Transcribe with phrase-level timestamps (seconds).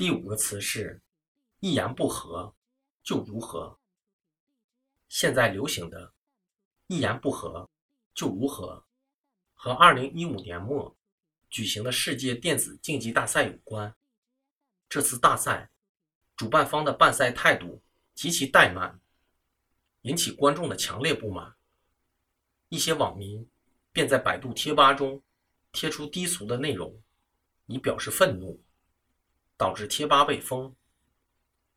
[0.00, 0.98] 第五个词是
[1.60, 2.54] “一言不合
[3.02, 3.78] 就如何”。
[5.10, 6.14] 现在流行的
[6.88, 7.68] “一言不合
[8.14, 8.82] 就如何”
[9.52, 10.96] 和2015年末
[11.50, 13.94] 举行的世界电子竞技大赛有关。
[14.88, 15.70] 这次大赛
[16.34, 17.82] 主办方的办赛态度
[18.14, 18.98] 极其怠慢，
[20.00, 21.54] 引起观众的强烈不满。
[22.70, 23.46] 一些网民
[23.92, 25.22] 便在百度贴吧中
[25.72, 27.02] 贴出低俗的内容，
[27.66, 28.58] 以表示愤怒。
[29.60, 30.74] 导致贴吧被封。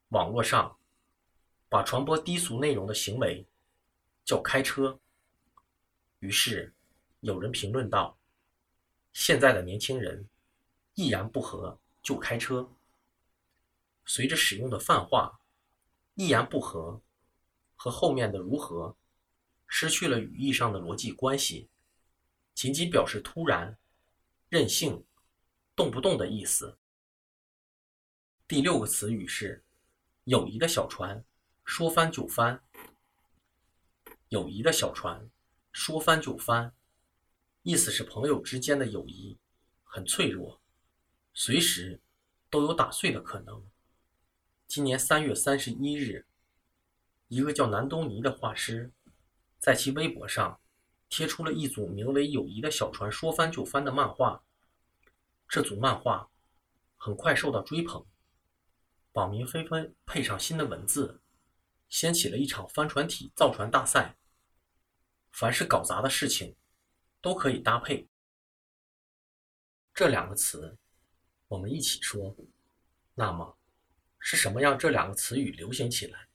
[0.08, 0.80] 网络上
[1.68, 3.46] 把传播低俗内容的行为
[4.24, 4.98] 叫开车。
[6.20, 6.74] 于是
[7.20, 8.18] 有人评论道
[9.12, 10.30] ：“现在的年轻人
[10.94, 12.72] 一言不合就开车。”
[14.08, 15.42] 随着使用的泛化
[16.16, 17.02] ，“一言不合”
[17.76, 18.96] 和后面的“如何”
[19.68, 21.68] 失去了语义上的逻辑关系，
[22.54, 23.78] 仅仅表示突然、
[24.48, 25.04] 任性、
[25.76, 26.78] 动不动的意思。
[28.46, 29.64] 第六个词语是
[30.26, 31.24] “友谊的小船
[31.64, 32.62] 说翻就翻”。
[34.28, 35.30] 友谊的小船
[35.72, 36.74] 说翻就翻，
[37.62, 39.38] 意思是朋友之间的友谊
[39.86, 40.60] 很脆弱，
[41.34, 42.02] 随时
[42.50, 43.66] 都有打碎的可能。
[44.68, 46.26] 今年三月三十一日，
[47.30, 48.92] 一个叫南东尼的画师
[49.58, 50.60] 在其微博上
[51.08, 54.44] 贴出了一组名为《友谊的小船说翻就翻》的漫画。
[55.48, 56.30] 这组漫画
[56.98, 58.06] 很快受到追捧。
[59.14, 61.22] 网民纷纷配上新的文字，
[61.88, 64.16] 掀起了一场帆船体造船大赛。
[65.32, 66.56] 凡是搞砸的事情，
[67.22, 68.08] 都可以搭配
[69.94, 70.78] 这两个词。
[71.48, 72.36] 我们一起说。
[73.16, 73.56] 那么，
[74.18, 76.28] 是什么让这两个词语流行起来？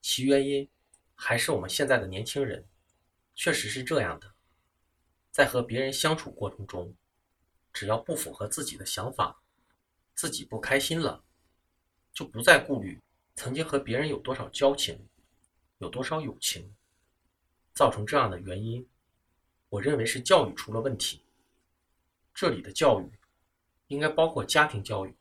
[0.00, 0.68] 其原因
[1.16, 2.64] 还是我们现在的年轻人，
[3.34, 4.32] 确实是这样的，
[5.32, 6.94] 在和别人相处过程中，
[7.72, 9.42] 只要不符合自己的想法，
[10.14, 11.24] 自己不开心了。
[12.12, 13.00] 就不再顾虑
[13.34, 15.08] 曾经和别人有多少交情，
[15.78, 16.74] 有多少友情，
[17.72, 18.86] 造成这样的原因，
[19.70, 21.24] 我认为是教育出了问题。
[22.34, 23.10] 这里的教育
[23.88, 25.14] 应该包括家庭教育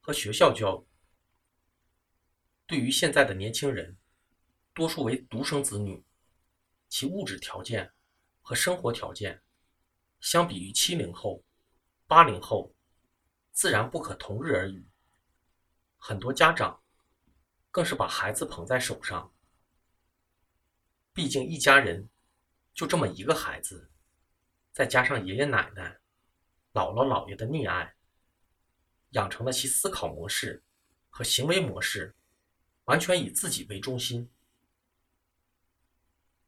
[0.00, 0.84] 和学校教育。
[2.66, 3.96] 对于现在的年轻人，
[4.74, 6.02] 多数为独生子女，
[6.88, 7.90] 其物质条件
[8.40, 9.42] 和生活条件，
[10.20, 11.42] 相比于七零后、
[12.06, 12.74] 八零后，
[13.52, 14.86] 自然不可同日而语。
[16.04, 16.82] 很多家长
[17.70, 19.32] 更是把孩子捧在手上，
[21.12, 22.08] 毕竟一家人
[22.74, 23.88] 就这么一个孩子，
[24.72, 26.00] 再加上爷爷奶奶、
[26.72, 27.94] 姥姥姥爷的溺爱，
[29.10, 30.60] 养成了其思考模式
[31.08, 32.12] 和行为模式
[32.86, 34.28] 完全以自己为中心。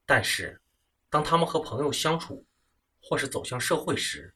[0.04, 0.60] 但是，
[1.08, 2.44] 当他们和朋友相处
[3.00, 4.34] 或是走向社会时，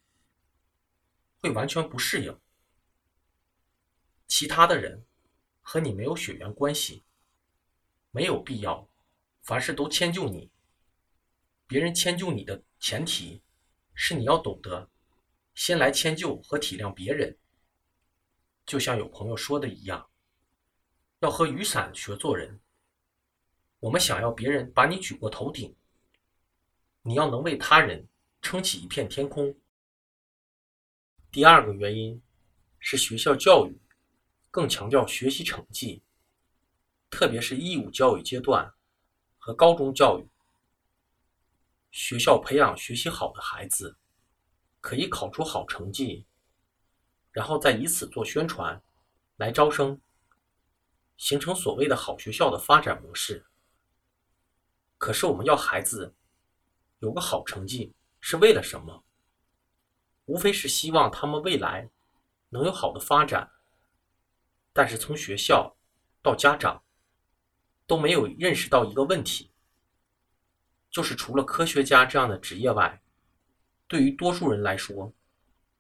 [1.41, 2.41] 会完全不适应
[4.29, 5.05] 其他的人。
[5.71, 7.05] 和你没有血缘关系，
[8.11, 8.89] 没有必要，
[9.43, 10.51] 凡事都迁就你。
[11.67, 13.43] 别人迁就你的前提，
[13.93, 14.89] 是你要懂得
[15.55, 17.37] 先来迁就和体谅别人。
[18.65, 20.09] 就像有朋友说的一样，
[21.19, 22.59] 要和雨伞学做人。
[23.79, 25.77] 我们想要别人把你举过头顶，
[27.03, 28.09] 你要能为他人
[28.41, 29.55] 撑起一片天空。
[31.31, 32.23] 第二个原因
[32.79, 33.79] 是学校教育。
[34.59, 36.03] 更强调学习成绩，
[37.09, 38.75] 特别是义务教育阶段
[39.39, 40.29] 和高中教育。
[41.93, 43.97] 学校培养学习好的孩子，
[44.81, 46.27] 可以考出好成绩，
[47.31, 48.83] 然后再以此做宣传，
[49.37, 50.01] 来招生，
[51.17, 53.47] 形成所谓的好学校的发展模式。
[54.97, 56.13] 可是我们要孩子
[56.99, 59.05] 有个好成绩是为了什么？
[60.25, 61.89] 无非是希望他们未来
[62.49, 63.53] 能有好的发展。
[64.79, 65.77] 但是从学校
[66.23, 66.81] 到家长
[67.85, 69.51] 都没有认识到一个问题，
[70.89, 73.03] 就是除了科学家这样的职业外，
[73.89, 75.13] 对于多数人来说，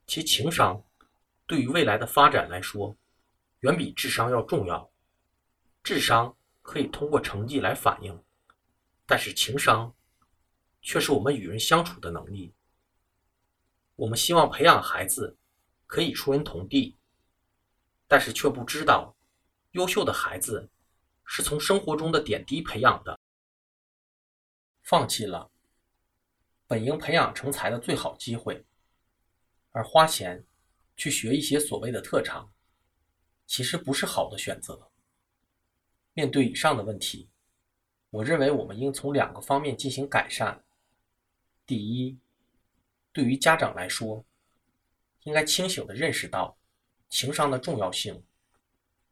[0.09, 0.83] 其情商
[1.47, 2.97] 对于未来的发展来说，
[3.61, 4.91] 远比智商要重要。
[5.85, 8.21] 智商可以通过成绩来反映，
[9.07, 9.95] 但是情商
[10.83, 12.53] 却是我们与人相处的能力。
[13.95, 15.39] 我们希望培养孩子
[15.87, 16.98] 可以出人头地。
[18.09, 19.15] 但是却不知道，
[19.73, 20.71] 优秀的孩子
[21.25, 23.21] 是从生活中的点滴培养的。
[24.83, 25.51] 放弃了
[26.67, 28.65] 本应培养成才的最好机会，
[29.73, 30.43] 而花钱
[30.97, 32.51] 去学一些所谓的特长，
[33.47, 34.91] 其实不是好的选择。
[36.15, 37.29] 面对以上的问题，
[38.09, 40.65] 我认为我们应从两个方面进行改善。
[41.67, 42.19] 第一，
[43.13, 44.25] 对于家长来说，
[45.25, 46.57] 应该清醒地认识到。
[47.09, 48.23] 情商的重要性，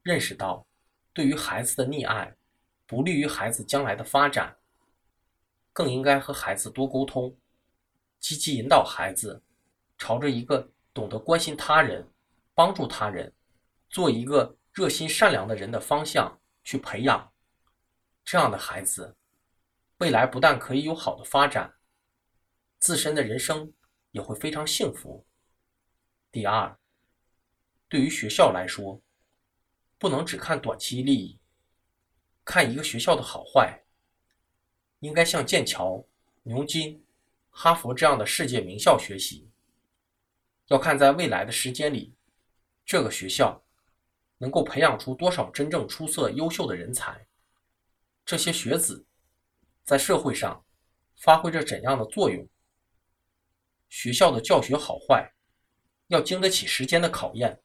[0.02, 0.66] 认识到
[1.12, 2.36] 对于孩子的溺爱
[2.86, 4.56] 不利于孩子将来的发展，
[5.72, 7.36] 更应该和孩子多沟通，
[8.20, 9.42] 积极引导孩子
[9.98, 12.06] 朝着一个懂得关心他人、
[12.54, 13.32] 帮助他人、
[13.90, 17.32] 做一个热心善良的人的方向去培养。
[18.24, 19.16] 这样的孩子，
[19.98, 21.74] 未来不但可以有好的发展，
[22.78, 23.72] 自身的人生
[24.10, 25.24] 也会非常幸福。
[26.30, 26.78] 第二，
[27.88, 29.00] 对于学校来说，
[29.98, 31.38] 不能只看短期利益，
[32.44, 33.82] 看一个学校的好坏，
[35.00, 36.04] 应该向剑桥、
[36.42, 37.04] 牛津、
[37.50, 39.48] 哈佛这样的世界名校学习。
[40.66, 42.12] 要看在未来的时间里，
[42.84, 43.64] 这个学校
[44.38, 47.26] 能够培养出多少真正出色、优秀的人才。
[48.24, 49.06] 这些学子
[49.84, 50.64] 在社会上
[51.14, 52.44] 发挥着怎样的作用？
[53.88, 55.32] 学校的教学好坏
[56.08, 57.62] 要经得起时间的考验。